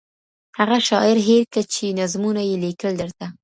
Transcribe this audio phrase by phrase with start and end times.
[0.59, 3.25] هغه شاعر هېر که چي نظمونه یې لیکل درته